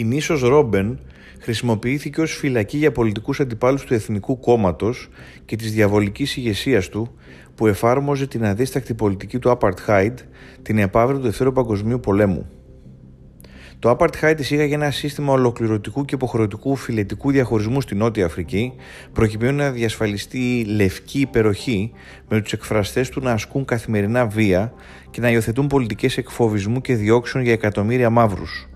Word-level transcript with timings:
Η 0.00 0.04
νήσος 0.04 0.40
Ρόμπεν 0.40 1.00
χρησιμοποιήθηκε 1.38 2.20
ως 2.20 2.36
φυλακή 2.36 2.76
για 2.76 2.92
πολιτικούς 2.92 3.40
αντιπάλους 3.40 3.84
του 3.84 3.94
Εθνικού 3.94 4.38
Κόμματος 4.38 5.08
και 5.44 5.56
της 5.56 5.72
διαβολικής 5.72 6.36
ηγεσίας 6.36 6.88
του 6.88 7.14
που 7.54 7.66
εφάρμοζε 7.66 8.26
την 8.26 8.44
αδίστακτη 8.44 8.94
πολιτική 8.94 9.38
του 9.38 9.58
Apartheid 9.58 10.14
την 10.62 10.78
επαύρη 10.78 11.16
του 11.16 11.22
Δευτέρου 11.22 11.52
Παγκοσμίου 11.52 12.00
Πολέμου. 12.00 12.46
Το 13.78 13.96
Apartheid 13.98 14.34
εισήγαγε 14.38 14.74
ένα 14.74 14.90
σύστημα 14.90 15.32
ολοκληρωτικού 15.32 16.04
και 16.04 16.14
υποχρεωτικού 16.14 16.76
φιλετικού 16.76 17.30
διαχωρισμού 17.30 17.80
στη 17.80 17.94
Νότια 17.94 18.26
Αφρική, 18.26 18.72
προκειμένου 19.12 19.56
να 19.56 19.70
διασφαλιστεί 19.70 20.58
η 20.58 20.64
λευκή 20.64 21.20
υπεροχή 21.20 21.92
με 22.28 22.40
τους 22.40 22.52
εκφραστές 22.52 23.08
του 23.08 23.20
να 23.20 23.32
ασκούν 23.32 23.64
καθημερινά 23.64 24.26
βία 24.26 24.72
και 25.10 25.20
να 25.20 25.30
υιοθετούν 25.30 25.66
πολιτικές 25.66 26.16
εκφοβισμού 26.16 26.80
και 26.80 26.94
διώξεων 26.94 27.44
για 27.44 27.52
εκατομμύρια 27.52 28.10
μαύρους. 28.10 28.69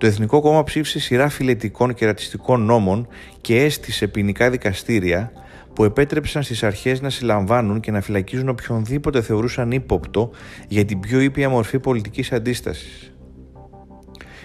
Το 0.00 0.06
Εθνικό 0.06 0.40
Κόμμα 0.40 0.64
ψήφισε 0.64 1.00
σειρά 1.00 1.28
φιλετικών 1.28 1.94
και 1.94 2.06
ρατσιστικών 2.06 2.64
νόμων 2.64 3.08
και 3.40 3.64
έστησε 3.64 4.06
ποινικά 4.06 4.50
δικαστήρια 4.50 5.32
που 5.72 5.84
επέτρεψαν 5.84 6.42
στις 6.42 6.62
αρχές 6.62 7.00
να 7.00 7.10
συλλαμβάνουν 7.10 7.80
και 7.80 7.90
να 7.90 8.00
φυλακίζουν 8.00 8.48
οποιονδήποτε 8.48 9.22
θεωρούσαν 9.22 9.70
ύποπτο 9.70 10.30
για 10.68 10.84
την 10.84 11.00
πιο 11.00 11.20
ήπια 11.20 11.48
μορφή 11.48 11.78
πολιτικής 11.78 12.32
αντίστασης. 12.32 13.12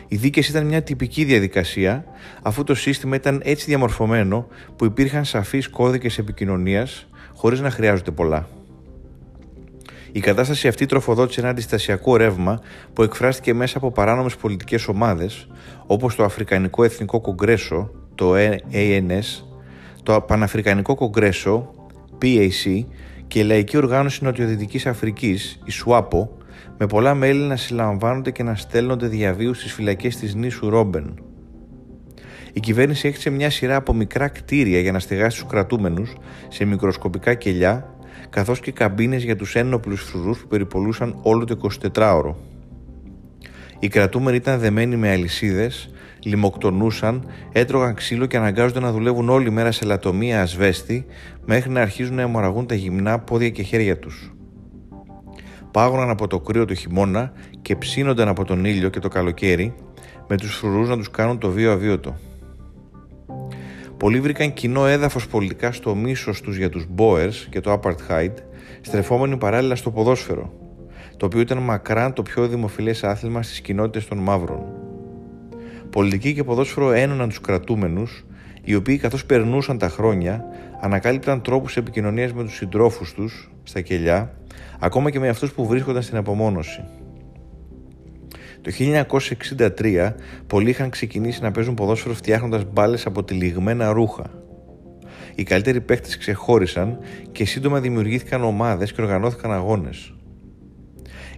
Οι 0.08 0.16
δίκες 0.16 0.48
ήταν 0.48 0.66
μια 0.66 0.84
τυπική 0.84 1.24
διαδικασία, 1.24 2.06
αφού 2.42 2.64
το 2.64 2.76
σύστημα 2.76 3.16
ήταν 3.16 3.42
έτσι 3.44 3.66
διαμορφωμένο 3.66 4.48
που 4.76 4.86
υπήρχαν 4.86 5.26
σαφείς 5.26 5.70
κώδικες 5.70 6.18
επικοινωνίας, 6.18 7.08
χωρίς 7.36 7.60
να 7.60 7.70
χρειάζονται 7.70 8.12
πολλά. 8.12 8.48
Η 10.16 10.20
κατάσταση 10.20 10.68
αυτή 10.68 10.86
τροφοδότησε 10.86 11.40
ένα 11.40 11.50
αντιστασιακό 11.50 12.16
ρεύμα 12.16 12.60
που 12.94 13.04
εκφράστηκε 13.04 13.54
μέσα 13.54 13.78
από 13.78 13.92
παράνομες 13.92 14.36
πολιτικές 14.36 14.88
ομάδες, 14.88 15.48
όπως 15.86 16.16
το 16.16 16.24
Αφρικανικό 16.24 16.84
Εθνικό 16.84 17.22
Κογκρέσο, 17.22 17.92
το 18.16 18.34
ANS, 18.72 19.44
το 20.04 20.22
Παναφρικανικό 20.22 20.96
Κογκρέσο, 20.96 21.74
PAC 22.22 22.86
και 23.28 23.40
η 23.40 23.44
Λαϊκή 23.44 23.78
Οργάνωση 23.78 24.24
Νοτιοδυτικής 24.24 24.86
Αφρικής, 24.86 25.60
η 25.64 25.72
SWAPO, 25.86 26.28
με 26.78 26.88
πολλά 26.88 27.14
μέλη 27.14 27.44
να 27.44 27.56
συλλαμβάνονται 27.56 28.32
και 28.32 28.44
να 28.44 28.56
στέλνονται 28.56 29.08
διαβίους 29.08 29.58
στις 29.58 29.74
φυλακές 29.74 30.18
της 30.18 30.36
νήσου 30.36 30.70
Ρόμπεν. 30.70 31.20
Η 32.54 32.60
κυβέρνηση 32.60 33.08
έχτισε 33.08 33.30
μια 33.30 33.50
σειρά 33.50 33.76
από 33.76 33.94
μικρά 33.94 34.28
κτίρια 34.28 34.80
για 34.80 34.92
να 34.92 35.00
στεγάσει 35.00 35.40
τους 35.40 35.50
κρατούμενους 35.50 36.16
σε 36.48 36.66
μικροσκοπικά 36.66 37.34
κελιά 37.34 37.95
καθώς 38.30 38.60
και 38.60 38.72
καμπίνες 38.72 39.24
για 39.24 39.36
τους 39.36 39.56
ένοπλους 39.56 40.02
φρουρούς 40.02 40.40
που 40.40 40.48
περιπολούσαν 40.48 41.20
όλο 41.22 41.46
το 41.46 41.58
24ωρο. 41.94 42.36
Οι 43.80 43.88
κρατούμενοι 43.88 44.38
ήταν 44.38 44.60
δεμένοι 44.60 44.96
με 44.96 45.12
αλυσίδες, 45.12 45.90
λιμοκτονούσαν, 46.24 47.26
έτρωγαν 47.52 47.94
ξύλο 47.94 48.26
και 48.26 48.38
αναγκάζονται 48.38 48.80
να 48.80 48.92
δουλεύουν 48.92 49.30
όλη 49.30 49.50
μέρα 49.50 49.72
σε 49.72 49.86
λατομεία 49.86 50.42
ασβέστη 50.42 51.06
μέχρι 51.46 51.70
να 51.70 51.82
αρχίζουν 51.82 52.16
να 52.16 52.22
αιμορραγούν 52.22 52.68
τα 52.68 52.76
γυμνά 52.76 53.20
πόδια 53.20 53.50
και 53.50 53.62
χέρια 53.62 54.00
τους. 54.00 54.34
Πάγωναν 55.72 56.10
από 56.10 56.28
το 56.28 56.40
κρύο 56.40 56.66
του 56.66 56.74
χειμώνα 56.74 57.32
και 57.62 57.76
ψήνονταν 57.76 58.28
από 58.28 58.46
τον 58.46 58.66
ήλιο 58.66 58.90
και 58.90 59.00
το 59.00 59.08
καλοκαίρι 59.08 59.74
με 60.28 60.38
τους 60.38 60.56
φρουρούς 60.56 60.90
να 60.90 60.98
τους 60.98 61.12
κάνουν 61.12 61.38
το 61.38 61.50
βίο 61.50 61.72
αβίωτο. 61.72 62.16
Πολλοί 64.06 64.20
βρήκαν 64.20 64.54
κοινό 64.54 64.86
έδαφος 64.86 65.28
πολιτικά 65.28 65.72
στο 65.72 65.96
μίσος 65.96 66.42
τους 66.42 66.58
για 66.58 66.70
τους 66.70 66.88
Boers 66.98 67.34
και 67.50 67.60
το 67.60 67.80
Apartheid, 67.80 68.32
στρεφόμενοι 68.82 69.38
παράλληλα 69.38 69.76
στο 69.76 69.92
ποδόσφαιρο, 69.92 70.54
το 71.18 71.26
οποίο 71.26 71.40
ήταν 71.40 71.58
μακράν 71.58 72.14
το 72.14 72.22
πιο 72.24 72.48
δημοφιλές 72.48 73.04
άθλημα 73.04 73.44
στις 73.44 73.62
κοινότητες 73.62 74.08
των 74.08 74.18
μαύρων. 74.18 74.64
Πολιτική 75.90 76.34
και 76.34 76.44
ποδόσφαιρο 76.44 76.92
ένωναν 76.92 77.30
τους 77.30 77.42
κρατούμενους, 77.42 78.26
οι 78.64 78.76
οποίοι 78.76 78.98
καθώς 78.98 79.26
περνούσαν 79.26 79.78
τα 79.78 79.90
χρόνια, 79.90 80.46
ανακάλυπταν 80.82 81.42
τρόπους 81.42 81.78
επικοινωνίας 81.78 82.34
με 82.34 82.44
τους 82.44 82.56
συντρόφους 82.56 83.14
τους 83.14 83.52
στα 83.64 83.82
κελιά, 83.82 84.38
ακόμα 84.80 85.10
και 85.10 85.20
με 85.20 85.30
αυτούς 85.30 85.52
που 85.52 85.68
βρίσκονταν 85.68 86.02
στην 86.02 86.18
απομόνωση. 86.18 86.84
Το 88.66 88.72
1963 89.80 90.14
πολλοί 90.48 90.70
είχαν 90.70 90.90
ξεκινήσει 90.90 91.42
να 91.42 91.52
παίζουν 91.52 91.74
ποδόσφαιρο 91.74 92.14
φτιάχνοντας 92.14 92.64
μπάλες 92.74 93.06
από 93.06 93.24
τυλιγμένα 93.24 93.92
ρούχα. 93.92 94.30
Οι 95.36 95.44
καλύτεροι 95.44 95.82
παίχτε 95.82 96.18
ξεχώρισαν 96.18 96.98
και 97.32 97.46
σύντομα 97.46 97.80
δημιουργήθηκαν 97.80 98.44
ομάδες 98.44 98.94
και 98.94 99.02
οργανώθηκαν 99.02 99.52
αγώνες. 99.52 100.14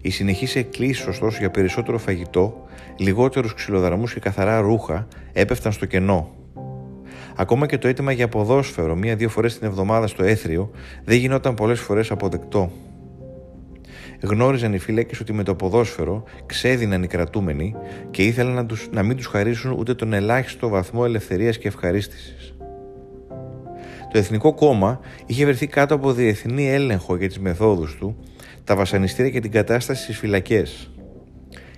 Οι 0.02 0.10
συνεχείς 0.10 0.56
εκκλήσεις, 0.56 1.08
ωστόσο, 1.08 1.38
για 1.40 1.52
περισσότερο 1.52 1.98
φαγητό, 1.98 2.66
λιγότερους 2.98 3.54
ξυλοδαρμού 3.54 4.06
και 4.06 4.20
καθαρά 4.20 4.60
ρούχα 4.60 5.08
έπεφταν 5.34 5.72
στο 5.72 5.86
κενό. 5.86 6.32
Ακόμα 7.36 7.66
και 7.66 7.78
το 7.78 7.88
αίτημα 7.88 8.12
για 8.12 8.28
ποδόσφαιρο 8.28 8.96
μία-δύο 8.96 9.30
φορές 9.30 9.58
την 9.58 9.68
εβδομάδα 9.68 10.08
στο 10.08 10.24
έθριο 10.24 10.72
δεν 11.04 11.18
γινόταν 11.18 11.54
πολλές 11.54 11.80
φορές 11.80 12.12
αποδεκτό. 12.12 12.72
Γνώριζαν 14.22 14.74
οι 14.74 14.78
φύλακε 14.78 15.16
ότι 15.22 15.34
με 15.34 15.44
το 15.44 15.56
ποδόσφαιρο 15.56 16.24
ξέδιναν 16.46 17.04
οι 17.04 17.08
κρατούμενοι 17.08 17.76
και 18.12 18.24
ήθελαν 18.24 18.54
να, 18.54 18.66
τους, 18.66 18.90
να 18.92 19.04
μην 19.04 19.18
τους 19.18 19.26
χαρίσουν 19.26 19.72
ούτε 19.72 19.94
τον 19.94 20.14
ελάχιστο 20.14 20.70
βαθμό 20.70 21.02
ελευθερίας 21.06 21.58
και 21.58 21.68
ευχαρίστησης. 21.68 22.56
Το 24.12 24.18
Εθνικό 24.18 24.54
Κόμμα 24.54 25.00
είχε 25.26 25.46
βρεθεί 25.46 25.68
κάτω 25.68 25.96
από 25.96 26.14
διεθνή 26.14 26.70
έλεγχο 26.70 27.16
για 27.16 27.28
τις 27.28 27.40
μεθόδους 27.40 27.96
του, 27.96 28.18
τα 28.64 28.76
βασανιστήρια 28.76 29.32
και 29.32 29.40
την 29.40 29.52
κατάσταση 29.52 30.04
στις 30.04 30.18
φυλακές. 30.18 30.92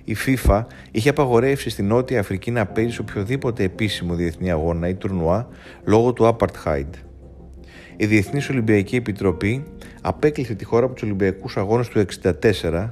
Η 0.04 0.16
FIFA 0.26 0.66
είχε 0.92 1.10
απαγορεύσει 1.10 1.70
στην 1.70 1.88
Νότια 1.88 2.20
Αφρική 2.20 2.52
να 2.52 2.66
παίζει 2.66 2.94
σε 2.94 3.02
οποιοδήποτε 3.02 3.64
επίσημο 3.64 4.14
διεθνή 4.14 4.52
αγώνα 4.52 4.88
ή 4.88 4.96
τουρνουά 4.96 5.48
λόγω 5.84 6.14
του 6.14 6.38
Apartheid. 6.38 6.90
Η 8.02 8.06
Διεθνής 8.06 8.50
Ολυμπιακή 8.50 8.96
Επιτροπή 8.96 9.64
απέκλεισε 10.02 10.54
τη 10.54 10.64
χώρα 10.66 10.86
από 10.86 10.94
τους 10.94 11.04
Ολυμπιακούς 11.04 11.58
Αγώνες 11.58 11.88
του 11.88 12.06
1964, 12.62 12.90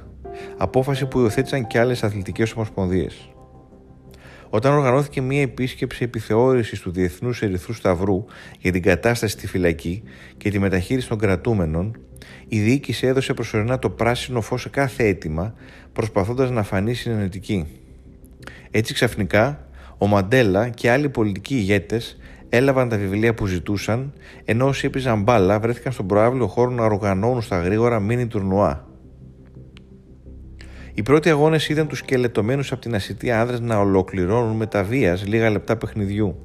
απόφαση 0.58 1.06
που 1.06 1.20
υιοθέτησαν 1.20 1.68
και 1.68 1.80
άλλες 1.80 2.04
αθλητικές 2.04 2.54
ομοσπονδίες. 2.54 3.30
Όταν 4.50 4.74
οργανώθηκε 4.74 5.22
μία 5.22 5.42
επίσκεψη 5.42 6.04
επιθεώρησης 6.04 6.80
του 6.80 6.92
Διεθνούς 6.92 7.42
Ερυθρού 7.42 7.74
Σταυρού 7.74 8.26
για 8.60 8.72
την 8.72 8.82
κατάσταση 8.82 9.34
στη 9.34 9.48
φυλακή 9.48 10.04
και 10.38 10.50
τη 10.50 10.60
μεταχείριση 10.60 11.08
των 11.08 11.18
κρατούμενων, 11.18 11.98
η 12.48 12.60
διοίκηση 12.60 13.08
έδωσε 13.08 13.34
προσωρινά 13.34 13.80
το 13.80 13.90
πράσινο 13.90 14.42
φως 14.42 14.62
σε 14.62 14.70
κάθε 14.70 15.08
αίτημα, 15.08 15.54
προσπαθώντας 15.94 16.50
να 16.50 16.64
φανεί 16.64 16.94
συνενετική. 16.94 17.66
Έτσι 18.72 18.94
ξαφνικά, 18.94 19.68
ο 19.98 20.08
Μαντέλα 20.08 20.70
και 20.70 20.92
άλλοι 20.92 21.10
πολιτικοί 21.10 21.56
ηγέτες 21.56 22.18
έλαβαν 22.50 22.90
τα 22.90 22.98
βιβλία 22.98 23.34
που 23.34 23.46
ζητούσαν, 23.46 24.14
ενώ 24.46 24.68
όσοι 24.68 24.86
έπαιζαν 24.86 25.22
μπάλα 25.22 25.60
βρέθηκαν 25.60 25.92
στον 25.92 26.08
προάβλιο 26.08 26.48
χώρο 26.48 26.72
να 26.72 26.84
οργανώνουν 26.84 27.42
στα 27.42 27.60
γρήγορα 27.60 28.00
μίνι 28.00 28.28
τουρνουά. 28.28 28.88
Οι 30.94 31.02
πρώτοι 31.02 31.30
αγώνες 31.30 31.70
είδαν 31.70 31.88
τους 31.88 31.98
σκελετωμένους 31.98 32.72
από 32.72 32.82
την 32.82 32.96
ασυτή 32.96 33.32
άνδρες 33.32 33.60
να 33.60 33.78
ολοκληρώνουν 33.78 34.56
με 34.56 34.66
τα 34.66 34.84
βίας 34.84 35.28
λίγα 35.28 35.50
λεπτά 35.50 35.78
παιχνιδιού. 35.78 36.36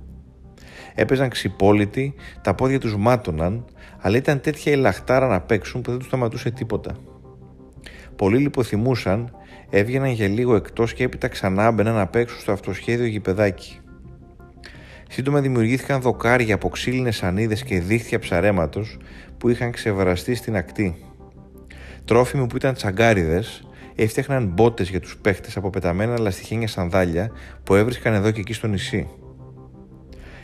Έπαιζαν 0.95 1.29
ξυπόλοιτοι, 1.29 2.15
τα 2.43 2.55
πόδια 2.55 2.81
τους 2.81 2.97
μάτωναν, 2.97 3.65
αλλά 3.99 4.17
ήταν 4.17 4.41
τέτοια 4.41 4.73
η 4.73 4.77
λαχτάρα 4.77 5.27
να 5.27 5.41
παίξουν 5.41 5.81
που 5.81 5.91
δεν 5.91 5.99
τους 5.99 6.09
σταματούσε 6.09 6.51
τίποτα. 6.51 6.97
Πολλοί 8.17 8.39
λιποθυμούσαν, 8.39 9.37
έβγαιναν 9.71 10.11
για 10.11 10.29
λίγο 10.29 10.55
εκτός 10.55 10.95
και 10.95 11.05
έπειτα 11.05 11.29
ξανά 11.29 11.71
μπαιναν 11.71 11.95
να 11.95 12.07
παίξουν 12.07 12.41
στο 12.41 12.53
αυτοσχέδιο 12.53 13.07
γηπεδάκι. 13.07 13.82
Σύντομα 15.13 15.41
δημιουργήθηκαν 15.41 16.01
δοκάρια 16.01 16.55
από 16.55 16.69
ξύλινες 16.69 17.23
ανίδε 17.23 17.55
και 17.55 17.81
δίχτυα 17.81 18.19
ψαρέματος 18.19 18.99
που 19.39 19.49
είχαν 19.49 19.71
ξεβραστεί 19.73 20.35
στην 20.35 20.57
ακτή. 20.57 21.05
Τρόφιμοι 22.05 22.47
που 22.47 22.57
ήταν 22.57 22.75
τσαγκάριδες 22.75 23.69
έφτιαχναν 23.95 24.47
μπότες 24.47 24.91
για 24.91 25.01
τους 25.01 25.17
παίχτες 25.17 25.57
από 25.57 25.71
πεταμένα 25.71 26.19
λαστιχένια 26.19 26.69
σανδάλια 26.69 27.31
που 27.65 27.75
έβρισκαν 27.75 28.15
εδώ 28.15 28.31
και 28.31 28.41
εκεί 28.41 28.53
στο 28.53 28.67
νησί. 28.67 29.09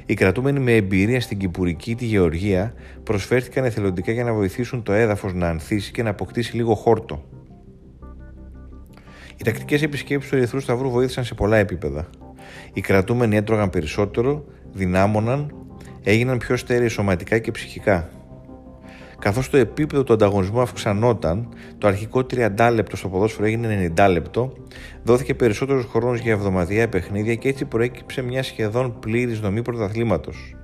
Οι 0.06 0.14
κρατούμενοι 0.14 0.60
με 0.60 0.74
εμπειρία 0.74 1.20
στην 1.20 1.38
Κυπουρική 1.38 1.94
τη 1.94 2.04
Γεωργία 2.04 2.74
προσφέρθηκαν 3.02 3.64
εθελοντικά 3.64 4.12
για 4.12 4.24
να 4.24 4.32
βοηθήσουν 4.32 4.82
το 4.82 4.92
έδαφος 4.92 5.34
να 5.34 5.48
ανθίσει 5.48 5.90
και 5.90 6.02
να 6.02 6.10
αποκτήσει 6.10 6.56
λίγο 6.56 6.74
χόρτο. 6.74 7.24
Οι 9.36 9.44
τακτικές 9.44 9.82
επισκέψεις 9.82 10.30
του 10.30 10.36
Ερυθρού 10.36 10.60
Σταυρού 10.60 10.90
βοήθησαν 10.90 11.24
σε 11.24 11.34
πολλά 11.34 11.56
επίπεδα. 11.56 12.08
Οι 12.72 12.80
κρατούμενοι 12.80 13.36
έτρωγαν 13.36 13.70
περισσότερο, 13.70 14.44
δυνάμωναν, 14.72 15.54
έγιναν 16.02 16.38
πιο 16.38 16.56
στέρεοι 16.56 16.88
σωματικά 16.88 17.38
και 17.38 17.50
ψυχικά. 17.50 18.10
Καθώς 19.18 19.50
το 19.50 19.56
επίπεδο 19.56 20.02
του 20.04 20.12
ανταγωνισμού 20.12 20.60
αυξανόταν, 20.60 21.48
το 21.78 21.88
αρχικό 21.88 22.26
30 22.30 22.70
λεπτό 22.74 22.96
στο 22.96 23.08
ποδόσφαιρο 23.08 23.46
έγινε 23.46 23.92
90 23.96 24.08
λεπτό, 24.10 24.52
δόθηκε 25.02 25.34
περισσότερος 25.34 25.84
χρόνος 25.84 26.20
για 26.20 26.32
εβδομαδιαία 26.32 26.88
παιχνίδια 26.88 27.34
και 27.34 27.48
έτσι 27.48 27.64
προέκυψε 27.64 28.22
μια 28.22 28.42
σχεδόν 28.42 28.98
πλήρης 28.98 29.40
δομή 29.40 29.62
πρωταθλήματος. 29.62 30.54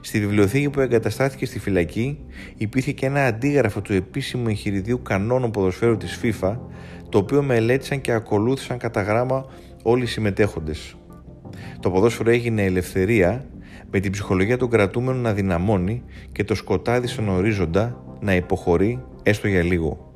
Στη 0.00 0.20
βιβλιοθήκη 0.20 0.70
που 0.70 0.80
εγκαταστάθηκε 0.80 1.46
στη 1.46 1.58
φυλακή 1.58 2.18
υπήρχε 2.56 2.92
και 2.92 3.06
ένα 3.06 3.24
αντίγραφο 3.24 3.80
του 3.80 3.92
επίσημου 3.92 4.48
εγχειριδίου 4.48 5.02
κανόνων 5.02 5.50
ποδοσφαίρου 5.50 5.96
της 5.96 6.20
FIFA, 6.22 6.56
το 7.08 7.18
οποίο 7.18 7.42
μελέτησαν 7.42 8.00
και 8.00 8.12
ακολούθησαν 8.12 8.78
κατά 8.78 9.02
γράμμα 9.02 9.46
όλοι 9.82 10.02
οι 10.02 10.06
συμμετέχοντες. 10.06 10.96
Το 11.80 11.90
ποδόσφαιρο 11.90 12.30
έγινε 12.30 12.64
ελευθερία 12.64 13.46
με 13.90 14.00
την 14.00 14.12
ψυχολογία 14.12 14.58
των 14.58 14.70
κρατούμενων 14.70 15.20
να 15.20 15.32
δυναμώνει 15.32 16.02
και 16.32 16.44
το 16.44 16.54
σκοτάδι 16.54 17.06
στον 17.06 17.28
ορίζοντα 17.28 18.04
να 18.20 18.34
υποχωρεί 18.34 19.04
έστω 19.22 19.48
για 19.48 19.62
λίγο. 19.62 20.06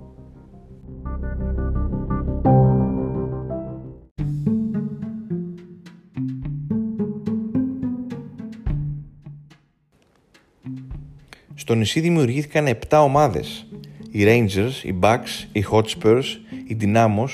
Στο 11.55 11.75
νησί 11.75 12.01
δημιουργήθηκαν 12.01 12.67
7 12.89 13.01
ομάδες. 13.03 13.67
Οι 14.11 14.25
Rangers, 14.27 14.85
οι 14.85 14.95
Bucks, 15.01 15.49
οι 15.53 15.65
Hotspurs, 15.71 16.25
οι 16.67 16.77
Dynamos, 16.81 17.29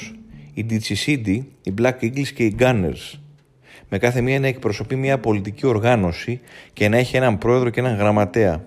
οι 0.55 0.66
Dicicidi, 0.70 1.40
οι 1.62 1.75
Black 1.81 1.94
Eagles 2.00 2.28
και 2.34 2.44
οι 2.44 2.56
Gunners. 2.58 3.20
Με 3.94 3.99
κάθε 3.99 4.21
μία 4.21 4.41
να 4.41 4.47
εκπροσωπεί 4.47 4.97
μια 4.97 5.19
πολιτική 5.19 5.67
οργάνωση 5.67 6.41
και 6.73 6.89
να 6.89 6.97
έχει 6.97 7.17
έναν 7.17 7.39
πρόεδρο 7.39 7.71
και 7.71 7.81
έναν 7.81 7.97
γραμματέα. 7.97 8.65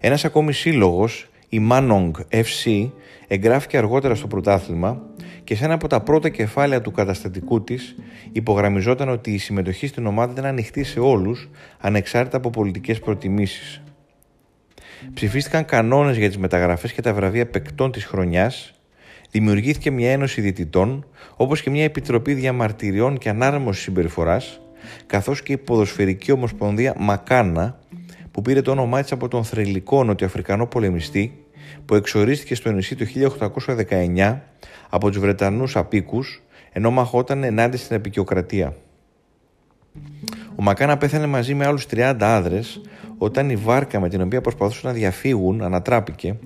Ένας 0.00 0.24
ακόμη 0.24 0.52
σύλλογος, 0.52 1.28
η 1.48 1.60
Manong 1.70 2.10
FC, 2.30 2.90
εγγράφηκε 3.28 3.76
αργότερα 3.76 4.14
στο 4.14 4.26
πρωτάθλημα 4.26 5.02
και 5.44 5.54
σε 5.54 5.64
ένα 5.64 5.74
από 5.74 5.86
τα 5.86 6.00
πρώτα 6.00 6.28
κεφάλαια 6.28 6.80
του 6.80 6.90
καταστατικού 6.90 7.64
της 7.64 7.96
υπογραμμιζόταν 8.32 9.08
ότι 9.08 9.30
η 9.30 9.38
συμμετοχή 9.38 9.86
στην 9.86 10.06
ομάδα 10.06 10.32
ήταν 10.32 10.44
ανοιχτή 10.44 10.84
σε 10.84 11.00
όλους 11.00 11.50
ανεξάρτητα 11.78 12.36
από 12.36 12.50
πολιτικές 12.50 13.00
προτιμήσεις. 13.00 13.82
Ψηφίστηκαν 15.14 15.64
κανόνες 15.64 16.16
για 16.16 16.28
τις 16.28 16.38
μεταγραφές 16.38 16.92
και 16.92 17.02
τα 17.02 17.14
βραβεία 17.14 17.46
παικτών 17.46 17.92
της 17.92 18.04
χρονιάς, 18.04 18.72
δημιουργήθηκε 19.32 19.90
μια 19.90 20.10
ένωση 20.10 20.40
διαιτητών, 20.40 21.06
όπως 21.36 21.62
και 21.62 21.70
μια 21.70 21.84
επιτροπή 21.84 22.34
διαμαρτυριών 22.34 23.18
και 23.18 23.28
ανάρμοσης 23.28 23.82
συμπεριφοράς, 23.82 24.60
καθώς 25.06 25.42
και 25.42 25.52
η 25.52 25.56
ποδοσφαιρική 25.56 26.32
ομοσπονδία 26.32 26.94
Μακάνα, 26.98 27.78
που 28.30 28.42
πήρε 28.42 28.62
το 28.62 28.70
όνομά 28.70 29.02
της 29.02 29.12
από 29.12 29.28
τον 29.28 29.44
θρελικό 29.44 30.04
νοτιοαφρικανό 30.04 30.66
πολεμιστή, 30.66 31.44
που 31.84 31.94
εξορίστηκε 31.94 32.54
στο 32.54 32.70
νησί 32.70 32.96
το 32.96 33.04
1819 33.04 34.40
από 34.88 35.10
τους 35.10 35.18
Βρετανούς 35.18 35.76
απίκους, 35.76 36.42
ενώ 36.72 36.90
μαχόταν 36.90 37.44
ενάντια 37.44 37.78
στην 37.78 37.96
επικιοκρατία. 37.96 38.76
Ο 40.56 40.62
Μακάνα 40.62 40.96
πέθανε 40.96 41.26
μαζί 41.26 41.54
με 41.54 41.66
άλλους 41.66 41.86
30 41.86 42.16
άδρες 42.20 42.80
όταν 43.18 43.50
η 43.50 43.56
βάρκα 43.56 44.00
με 44.00 44.08
την 44.08 44.22
οποία 44.22 44.40
προσπαθούσαν 44.40 44.90
να 44.90 44.96
διαφύγουν 44.96 45.62
ανατράπηκε 45.62 46.36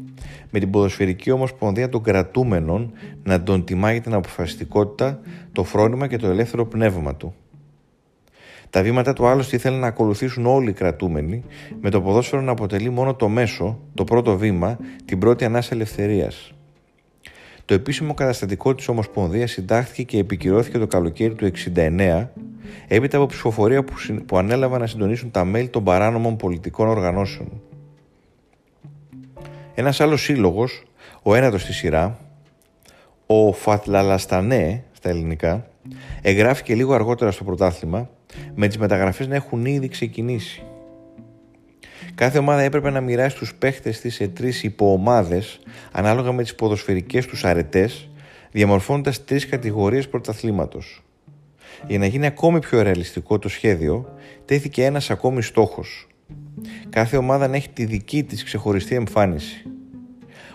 με 0.50 0.58
την 0.58 0.70
ποδοσφαιρική 0.70 1.30
ομοσπονδία 1.30 1.88
των 1.88 2.02
κρατούμενων 2.02 2.92
να 3.22 3.42
τον 3.42 3.64
τιμάει 3.64 4.00
την 4.00 4.14
αποφασιστικότητα, 4.14 5.20
το 5.52 5.64
φρόνημα 5.64 6.06
και 6.06 6.16
το 6.16 6.26
ελεύθερο 6.26 6.66
πνεύμα 6.66 7.14
του. 7.14 7.34
Τα 8.70 8.82
βήματα 8.82 9.12
του 9.12 9.26
άλλωστε 9.26 9.56
ήθελαν 9.56 9.80
να 9.80 9.86
ακολουθήσουν 9.86 10.46
όλοι 10.46 10.70
οι 10.70 10.72
κρατούμενοι, 10.72 11.44
με 11.80 11.90
το 11.90 12.00
ποδόσφαιρο 12.00 12.42
να 12.42 12.50
αποτελεί 12.50 12.90
μόνο 12.90 13.14
το 13.14 13.28
μέσο, 13.28 13.78
το 13.94 14.04
πρώτο 14.04 14.36
βήμα, 14.36 14.78
την 15.04 15.18
πρώτη 15.18 15.44
ανάσα 15.44 15.74
ελευθερίας. 15.74 16.52
Το 17.64 17.74
επίσημο 17.74 18.14
καταστατικό 18.14 18.74
της 18.74 18.88
Ομοσπονδίας 18.88 19.50
συντάχθηκε 19.50 20.02
και 20.02 20.18
επικυρώθηκε 20.18 20.78
το 20.78 20.86
καλοκαίρι 20.86 21.34
του 21.34 21.50
1969 21.74 22.26
έπειτα 22.88 23.16
από 23.16 23.26
ψηφοφορία 23.26 23.84
που, 23.84 23.92
που 24.26 24.38
ανέλαβαν 24.38 24.80
να 24.80 24.86
συντονίσουν 24.86 25.30
τα 25.30 25.44
μέλη 25.44 25.68
των 25.68 25.84
παράνομων 25.84 26.36
πολιτικών 26.36 26.88
οργανώσεων. 26.88 27.48
Ένας 29.78 30.00
άλλος 30.00 30.22
σύλλογος, 30.22 30.82
ο 31.22 31.34
ένατος 31.34 31.62
στη 31.62 31.72
σειρά, 31.72 32.18
ο 33.26 33.52
Φατλαλαστανέ 33.52 34.84
στα 34.92 35.08
ελληνικά, 35.08 35.68
εγγράφηκε 36.22 36.74
λίγο 36.74 36.94
αργότερα 36.94 37.30
στο 37.30 37.44
πρωτάθλημα, 37.44 38.10
με 38.54 38.66
τις 38.66 38.78
μεταγραφές 38.78 39.26
να 39.26 39.34
έχουν 39.34 39.64
ήδη 39.64 39.88
ξεκινήσει. 39.88 40.62
Κάθε 42.14 42.38
ομάδα 42.38 42.62
έπρεπε 42.62 42.90
να 42.90 43.00
μοιράσει 43.00 43.36
τους 43.36 43.54
παίχτες 43.54 44.00
της 44.00 44.14
σε 44.14 44.28
τρεις 44.28 44.62
υποομάδες, 44.62 45.58
ανάλογα 45.92 46.32
με 46.32 46.42
τις 46.42 46.54
ποδοσφαιρικές 46.54 47.26
τους 47.26 47.44
αρετές, 47.44 48.08
διαμορφώνοντας 48.50 49.24
τρεις 49.24 49.46
κατηγορίες 49.46 50.08
πρωταθλήματος. 50.08 51.02
Για 51.86 51.98
να 51.98 52.06
γίνει 52.06 52.26
ακόμη 52.26 52.58
πιο 52.58 52.82
ρεαλιστικό 52.82 53.38
το 53.38 53.48
σχέδιο, 53.48 54.14
τέθηκε 54.44 54.84
ένας 54.84 55.10
ακόμη 55.10 55.42
στόχος. 55.42 56.06
Κάθε 56.90 57.16
ομάδα 57.16 57.48
να 57.48 57.56
έχει 57.56 57.68
τη 57.68 57.84
δική 57.84 58.24
της 58.24 58.44
ξεχωριστή 58.44 58.94
εμφάνιση. 58.94 59.62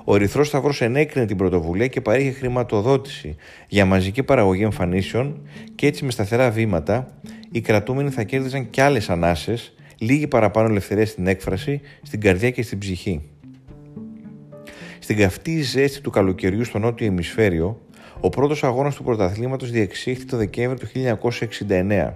Ο 0.04 0.16
Ερυθρός 0.16 0.48
Σταυρός 0.48 0.82
ενέκρινε 0.82 1.26
την 1.26 1.38
πρωτοβουλία 1.38 1.88
και 1.88 2.02
παρήχε 2.02 2.32
χρηματοδότηση 2.32 3.36
για 3.68 3.86
μαζική 3.86 4.24
παραγωγή 4.24 4.64
εμφανίσεων 4.64 5.48
και 5.76 5.88
έτσι 5.88 6.06
με 6.06 6.12
σταθερά 6.12 6.50
βήματα 6.52 7.08
οι 7.52 7.62
κρατούμενοι 7.62 8.10
θα 8.10 8.24
κέρδιζαν 8.24 8.70
κι 8.70 8.82
άλλες 8.82 9.10
ανάσες, 9.10 9.74
λίγη 9.98 10.28
παραπάνω 10.28 10.68
ελευθερία 10.68 11.06
στην 11.06 11.28
έκφραση, 11.28 11.82
στην 12.02 12.22
καρδιά 12.22 12.50
και 12.50 12.64
στην 12.64 12.78
ψυχή. 12.78 13.22
Στην 15.00 15.18
καυτή 15.18 15.62
ζέστη 15.62 16.02
του 16.02 16.10
καλοκαιριού 16.10 16.64
στο 16.64 16.80
νότιο 16.80 17.06
ημισφαίριο, 17.06 17.82
ο 18.20 18.30
πρώτος 18.30 18.64
αγώνας 18.64 18.96
του 18.96 19.04
πρωταθλήματος 19.04 19.72
διεξήχθη 19.72 20.26
το 20.26 20.38
Δεκέμβριο 20.38 20.78
του 20.80 21.18
1969. 21.68 22.14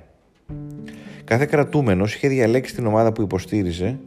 Κάθε 1.25 1.45
κρατούμενος 1.45 2.15
είχε 2.15 2.27
διαλέξει 2.27 2.75
την 2.75 2.85
ομάδα 2.85 3.11
που 3.11 3.21
υποστήριζε 3.21 3.99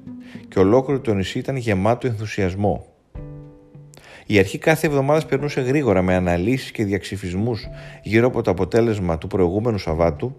και 0.48 0.58
ολόκληρο 0.58 1.00
το 1.00 1.14
νησί 1.14 1.38
ήταν 1.38 1.56
γεμάτο 1.56 2.06
ενθουσιασμό. 2.06 2.86
Η 4.26 4.38
αρχή 4.38 4.58
κάθε 4.58 4.86
εβδομάδας 4.86 5.26
περνούσε 5.26 5.60
γρήγορα 5.60 6.02
με 6.02 6.14
αναλύσεις 6.14 6.70
και 6.70 6.84
διαξυφισμούς 6.84 7.68
γύρω 8.02 8.26
από 8.26 8.42
το 8.42 8.50
αποτέλεσμα 8.50 9.18
του 9.18 9.26
προηγούμενου 9.26 9.78
Σαββάτου 9.78 10.36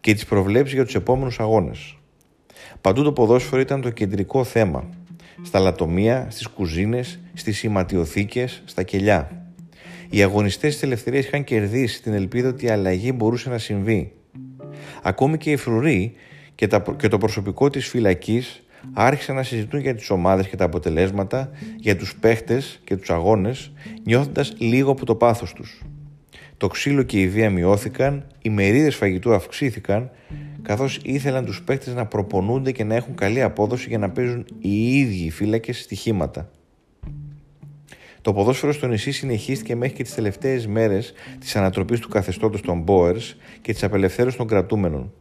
και 0.00 0.14
τις 0.14 0.24
προβλέψεις 0.24 0.74
για 0.74 0.84
τους 0.84 0.94
επόμενους 0.94 1.40
αγώνες. 1.40 1.96
Παντού 2.80 3.02
το 3.02 3.12
ποδόσφαιρο 3.12 3.60
ήταν 3.60 3.80
το 3.80 3.90
κεντρικό 3.90 4.44
θέμα. 4.44 4.88
Στα 5.42 5.58
λατομεία, 5.58 6.26
στις 6.30 6.46
κουζίνες, 6.46 7.20
στις 7.34 7.58
σηματιοθήκες, 7.58 8.62
στα 8.64 8.82
κελιά. 8.82 9.44
Οι 10.10 10.22
αγωνιστές 10.22 10.72
της 10.72 10.82
ελευθερίας 10.82 11.24
είχαν 11.24 11.44
κερδίσει 11.44 12.02
την 12.02 12.12
ελπίδα 12.12 12.48
ότι 12.48 12.66
η 12.66 12.68
αλλαγή 12.68 13.12
μπορούσε 13.14 13.50
να 13.50 13.58
συμβεί. 13.58 14.12
Ακόμη 15.02 15.36
και 15.36 15.50
οι 15.50 15.56
φρουροί 15.56 16.12
και, 16.54 16.68
και 16.96 17.08
το 17.08 17.18
προσωπικό 17.18 17.70
της 17.70 17.88
φυλακής 17.88 18.62
άρχισαν 18.92 19.36
να 19.36 19.42
συζητούν 19.42 19.80
για 19.80 19.94
τις 19.94 20.10
ομάδες 20.10 20.48
και 20.48 20.56
τα 20.56 20.64
αποτελέσματα, 20.64 21.50
για 21.76 21.96
τους 21.96 22.16
παίχτες 22.16 22.80
και 22.84 22.96
τους 22.96 23.10
αγώνες, 23.10 23.72
νιώθοντας 24.04 24.54
λίγο 24.58 24.90
από 24.90 25.06
το 25.06 25.14
πάθος 25.14 25.52
τους. 25.52 25.82
Το 26.56 26.66
ξύλο 26.66 27.02
και 27.02 27.20
η 27.20 27.28
βία 27.28 27.50
μειώθηκαν, 27.50 28.26
οι 28.42 28.50
μερίδες 28.50 28.96
φαγητού 28.96 29.34
αυξήθηκαν, 29.34 30.10
καθώς 30.62 31.00
ήθελαν 31.02 31.44
τους 31.44 31.62
παίχτες 31.62 31.94
να 31.94 32.06
προπονούνται 32.06 32.72
και 32.72 32.84
να 32.84 32.94
έχουν 32.94 33.14
καλή 33.14 33.42
απόδοση 33.42 33.88
για 33.88 33.98
να 33.98 34.10
παίζουν 34.10 34.46
οι 34.58 34.98
ίδιοι 34.98 35.24
οι 35.24 35.30
φύλακες 35.30 35.80
στοιχήματα. 35.80 36.50
Το 38.22 38.32
ποδόσφαιρο 38.32 38.72
στο 38.72 38.86
νησί 38.86 39.10
συνεχίστηκε 39.12 39.76
μέχρι 39.76 39.94
και 39.96 40.02
τις 40.02 40.14
τελευταίες 40.14 40.66
μέρες 40.66 41.12
της 41.38 41.56
ανατροπής 41.56 42.00
του 42.00 42.08
καθεστώτος 42.08 42.60
των 42.60 42.84
Boers 42.86 43.34
και 43.60 43.72
της 43.72 43.82
απελευθέρωσης 43.82 44.38
των 44.38 44.46
κρατούμενων. 44.46 45.12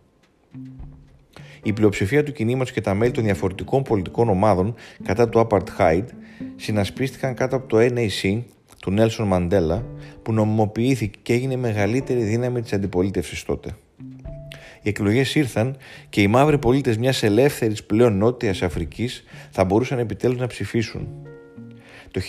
Η 1.64 1.74
πλειοψηφία 1.74 2.24
του 2.24 2.32
κινήματος 2.32 2.72
και 2.72 2.82
τα 2.82 2.94
μέλη 2.94 3.12
των 3.12 3.24
διαφορετικών 3.24 3.84
πολιτικών 3.84 4.30
ομάδων 4.30 4.76
κατά 5.04 5.30
του 5.30 5.48
Apartheid 5.50 6.04
συνασπίστηκαν 6.56 7.34
κάτω 7.34 7.56
από 7.56 7.68
το 7.68 7.78
NAC 7.80 8.42
του 8.80 8.92
Νέλσον 8.92 9.28
Μαντέλα 9.28 9.86
που 10.22 10.34
νομιμοποιήθηκε 10.34 11.20
και 11.22 11.34
έγινε 11.34 11.54
η 11.54 11.58
μεγαλύτερη 11.58 12.24
δύναμη 12.24 12.62
της 12.62 12.74
αντιπολίτευσης 12.74 13.44
τότε. 13.44 13.76
Οι 14.82 14.90
εκλογές 14.90 15.36
ήρθαν 15.36 15.78
και 16.10 16.22
οι 16.22 16.28
μαύροι 16.28 16.58
πολίτες 16.58 16.98
μιας 16.98 17.24
ελεύθερης 17.24 17.84
πλέον 17.84 18.18
νότιας 18.18 18.62
Αφρικής 18.62 19.24
θα 19.52 19.64
μπορούσαν 19.64 20.00
επιτέλους 20.00 20.38
να 20.38 20.48
ψηφίσουν. 20.48 21.08
Το 22.12 22.22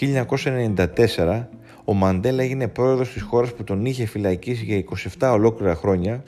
1994 1.16 1.46
ο 1.84 1.94
Μαντέλα 1.94 2.42
έγινε 2.42 2.68
πρόεδρος 2.68 3.12
της 3.12 3.22
χώρας 3.22 3.54
που 3.54 3.64
τον 3.64 3.84
είχε 3.84 4.06
φυλακίσει 4.06 4.64
για 4.64 4.84
27 5.18 5.30
ολόκληρα 5.32 5.74
χρόνια 5.74 6.22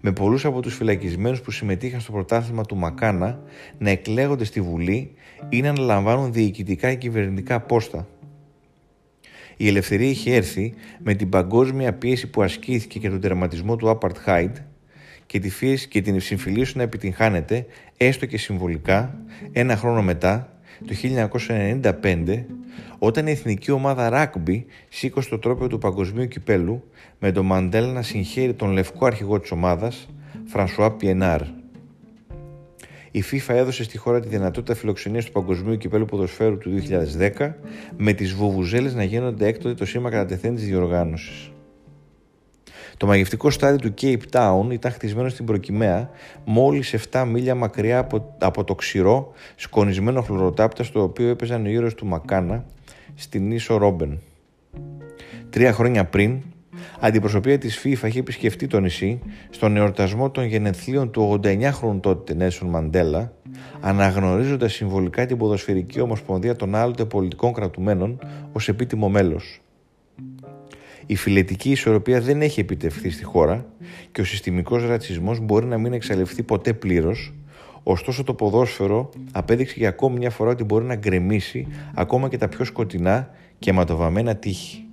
με 0.00 0.12
πολλούς 0.12 0.44
από 0.44 0.60
τους 0.60 0.74
φυλακισμένους 0.74 1.40
που 1.40 1.50
συμμετείχαν 1.50 2.00
στο 2.00 2.12
πρωτάθλημα 2.12 2.62
του 2.62 2.76
Μακάνα 2.76 3.42
να 3.78 3.90
εκλέγονται 3.90 4.44
στη 4.44 4.60
Βουλή 4.60 5.14
ή 5.48 5.60
να 5.60 5.68
αναλαμβάνουν 5.68 6.32
διοικητικά 6.32 6.90
και 6.90 6.96
κυβερνητικά 6.96 7.60
πόστα. 7.60 8.06
Η 9.56 9.68
ελευθερία 9.68 10.08
είχε 10.08 10.34
έρθει 10.34 10.74
με 10.98 11.14
την 11.14 11.28
παγκόσμια 11.28 11.92
πίεση 11.92 12.30
που 12.30 12.42
ασκήθηκε 12.42 12.98
και 12.98 13.10
τον 13.10 13.20
τερματισμό 13.20 13.76
του 13.76 13.98
Apartheid 14.00 14.52
και 15.26 15.38
τη 15.38 15.50
φύση 15.50 15.88
και 15.88 16.02
την 16.02 16.20
συμφιλίωση 16.20 16.76
να 16.76 16.82
επιτυγχάνεται 16.82 17.66
έστω 17.96 18.26
και 18.26 18.38
συμβολικά 18.38 19.18
ένα 19.52 19.76
χρόνο 19.76 20.02
μετά 20.02 20.53
το 20.86 20.94
1995 22.02 22.44
όταν 22.98 23.26
η 23.26 23.30
εθνική 23.30 23.70
ομάδα 23.70 24.08
ράκμπι 24.08 24.66
σήκωσε 24.88 25.28
το 25.28 25.38
τρόπο 25.38 25.68
του 25.68 25.78
παγκοσμίου 25.78 26.28
κυπέλου 26.28 26.84
με 27.18 27.32
τον 27.32 27.46
Μαντέλ 27.46 27.92
να 27.92 28.02
συγχαίρει 28.02 28.54
τον 28.54 28.70
λευκό 28.70 29.06
αρχηγό 29.06 29.40
της 29.40 29.50
ομάδας, 29.50 30.08
Φρανσουά 30.44 30.92
Πιενάρ. 30.92 31.40
Η 33.10 33.22
FIFA 33.30 33.54
έδωσε 33.54 33.84
στη 33.84 33.98
χώρα 33.98 34.20
τη 34.20 34.28
δυνατότητα 34.28 34.74
φιλοξενίας 34.74 35.24
του 35.24 35.32
Παγκοσμίου 35.32 35.76
Κυπέλου 35.76 36.04
Ποδοσφαίρου 36.04 36.58
του 36.58 36.70
2010 37.38 37.52
με 37.96 38.12
τις 38.12 38.34
βουβουζέλες 38.34 38.94
να 38.94 39.04
γίνονται 39.04 39.46
έκτοτε 39.46 39.74
το 39.74 39.86
σήμα 39.86 40.10
κατά 40.10 40.24
τεθέν 40.24 40.54
της 40.54 40.64
διοργάνωσης. 40.64 41.53
Το 42.96 43.06
μαγευτικό 43.06 43.50
στάδιο 43.50 43.78
του 43.78 43.94
Cape 44.00 44.22
Town 44.30 44.72
ήταν 44.72 44.92
χτισμένο 44.92 45.28
στην 45.28 45.44
προκυμαία 45.44 46.10
μόλις 46.44 46.94
7 47.10 47.24
μίλια 47.28 47.54
μακριά 47.54 47.98
από, 47.98 48.34
από 48.38 48.64
το 48.64 48.74
ξηρό 48.74 49.32
σκονισμένο 49.56 50.22
χλωροτάπτα 50.22 50.82
στο 50.82 51.02
οποίο 51.02 51.28
έπαιζαν 51.28 51.64
οι 51.64 51.70
ήρωες 51.72 51.94
του 51.94 52.06
Μακάνα 52.06 52.64
στην 53.14 53.50
ίσο 53.50 53.76
Ρόμπεν. 53.76 54.18
Τρία 55.50 55.72
χρόνια 55.72 56.04
πριν, 56.04 56.40
αντιπροσωπεία 57.00 57.58
της 57.58 57.80
FIFA 57.84 58.06
είχε 58.06 58.18
επισκεφτεί 58.18 58.66
το 58.66 58.80
νησί 58.80 59.20
στον 59.50 59.76
εορτασμό 59.76 60.30
των 60.30 60.44
γενεθλίων 60.44 61.10
του 61.10 61.40
89χρονου 61.42 62.00
τότε 62.00 62.34
Νέσον 62.34 62.68
Μαντέλα, 62.68 63.32
αναγνωρίζοντας 63.80 64.72
συμβολικά 64.72 65.26
την 65.26 65.36
ποδοσφαιρική 65.36 66.00
ομοσπονδία 66.00 66.56
των 66.56 66.74
άλλων 66.74 66.94
πολιτικών 67.08 67.52
κρατουμένων 67.52 68.18
ως 68.52 68.68
επίτιμο 68.68 69.08
μέλος. 69.08 69.63
Η 71.06 71.16
φιλετική 71.16 71.70
ισορροπία 71.70 72.20
δεν 72.20 72.42
έχει 72.42 72.60
επιτευχθεί 72.60 73.10
στη 73.10 73.24
χώρα 73.24 73.66
και 74.12 74.20
ο 74.20 74.24
συστημικός 74.24 74.86
ρατσισμός 74.86 75.40
μπορεί 75.40 75.66
να 75.66 75.78
μην 75.78 75.92
εξαλειφθεί 75.92 76.42
ποτέ 76.42 76.72
πλήρως, 76.72 77.34
ωστόσο 77.82 78.24
το 78.24 78.34
ποδόσφαιρο 78.34 79.10
απέδειξε 79.32 79.74
για 79.76 79.88
ακόμη 79.88 80.18
μια 80.18 80.30
φορά 80.30 80.50
ότι 80.50 80.64
μπορεί 80.64 80.84
να 80.84 80.94
γκρεμίσει 80.94 81.66
ακόμα 81.94 82.28
και 82.28 82.38
τα 82.38 82.48
πιο 82.48 82.64
σκοτεινά 82.64 83.30
και 83.58 83.70
αιματοβαμμένα 83.70 84.36
τείχη. 84.36 84.84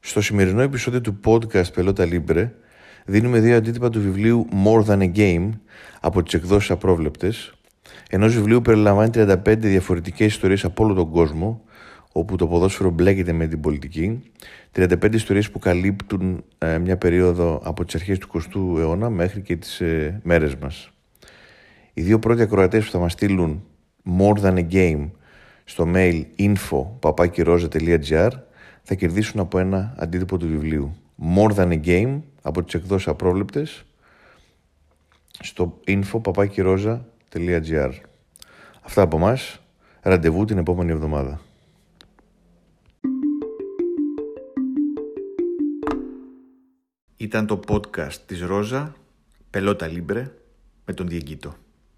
Στο 0.00 0.20
σημερινό 0.20 0.60
επεισόδιο 0.60 1.00
του 1.00 1.20
podcast 1.24 1.72
Pelota 1.76 2.12
Libre 2.12 2.48
δίνουμε 3.04 3.40
δύο 3.40 3.56
αντίτυπα 3.56 3.90
του 3.90 4.00
βιβλίου 4.00 4.46
More 4.64 4.84
Than 4.84 4.98
a 4.98 5.16
Game 5.16 5.50
από 6.00 6.22
τις 6.22 6.34
εκδόσεις 6.34 6.70
απρόβλεπτες 6.70 7.57
Ενό 8.10 8.28
βιβλίου 8.28 8.60
περιλαμβάνει 8.60 9.10
35 9.14 9.56
διαφορετικές 9.58 10.26
ιστορίες 10.26 10.64
από 10.64 10.84
όλο 10.84 10.94
τον 10.94 11.10
κόσμο, 11.10 11.62
όπου 12.12 12.36
το 12.36 12.46
ποδόσφαιρο 12.46 12.90
μπλέκεται 12.90 13.32
με 13.32 13.46
την 13.46 13.60
πολιτική. 13.60 14.22
35 14.72 15.14
ιστορίες 15.14 15.50
που 15.50 15.58
καλύπτουν 15.58 16.44
ε, 16.58 16.78
μια 16.78 16.96
περίοδο 16.96 17.60
από 17.64 17.84
τις 17.84 17.94
αρχές 17.94 18.18
του 18.18 18.28
20ου 18.32 18.78
αιώνα 18.78 19.10
μέχρι 19.10 19.40
και 19.40 19.56
τις 19.56 19.80
ε, 19.80 20.20
μέρες 20.22 20.56
μας. 20.56 20.90
Οι 21.92 22.02
δύο 22.02 22.18
πρώτοι 22.18 22.42
ακροατές 22.42 22.84
που 22.84 22.90
θα 22.90 22.98
μας 22.98 23.12
στείλουν 23.12 23.64
more 24.18 24.40
than 24.42 24.54
a 24.54 24.68
game 24.72 25.10
στο 25.64 25.90
mail 25.94 26.22
info.papakiroza.gr 26.38 28.30
θα 28.82 28.94
κερδίσουν 28.94 29.40
από 29.40 29.58
ένα 29.58 29.94
αντίτυπο 29.98 30.36
του 30.36 30.48
βιβλίου. 30.48 30.96
More 31.36 31.54
than 31.54 31.68
a 31.68 31.80
game 31.84 32.20
από 32.42 32.64
τις 32.64 32.74
εκδόσεις 32.74 33.08
απρόβλεπτες 33.08 33.84
στο 35.40 35.80
info.papakiroza.gr 35.86 36.98
Αυτά 38.82 39.02
από 39.02 39.16
εμάς. 39.16 39.60
Ραντεβού 40.02 40.44
την 40.44 40.58
επόμενη 40.58 40.90
εβδομάδα. 40.90 41.40
Ήταν 47.16 47.46
το 47.46 47.60
podcast 47.68 48.14
της 48.26 48.40
Ρόζα, 48.40 48.94
Πελότα 49.50 49.86
Λίμπρε, 49.86 50.30
με 50.84 50.94
τον 50.94 51.08
Διεγκύτο. 51.08 51.54